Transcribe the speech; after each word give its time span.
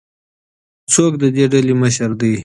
څوک 0.93 1.11
د 1.21 1.23
ډلي 1.51 1.73
مشر 1.81 2.09
دی؟ 2.19 2.33